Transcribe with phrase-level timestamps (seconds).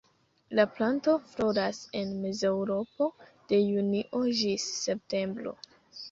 [0.59, 3.09] La planto floras en Mezeŭropo
[3.51, 5.55] de junio ĝis septembro.